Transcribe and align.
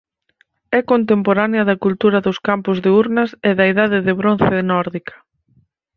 É 0.77 0.79
contemporánea 0.91 1.63
da 1.69 1.79
cultura 1.85 2.19
dos 2.25 2.37
Campos 2.47 2.77
de 2.83 2.89
Urnas 3.01 3.29
e 3.49 3.51
da 3.59 3.65
idade 3.73 3.97
de 4.07 4.13
bronce 4.19 4.57
nórdica. 4.73 5.15